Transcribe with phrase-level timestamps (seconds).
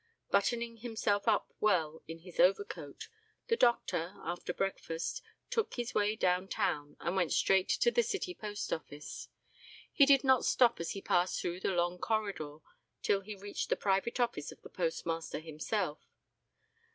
[0.31, 3.07] Buttoning himself up well in his overcoat,
[3.49, 8.33] the doctor, after breakfast, took his way down town, and went straight to the city
[8.33, 9.29] Post Office.
[9.93, 12.57] He did not stop as he passed through the long corridor
[13.03, 15.99] till he reached the private office of the Postmaster himself.